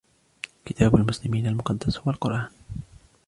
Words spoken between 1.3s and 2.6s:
المقدس هو القرآن.